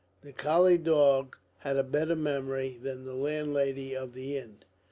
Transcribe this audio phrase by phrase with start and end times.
[0.23, 4.63] The collie dog had a better memory than the landlady of the inn.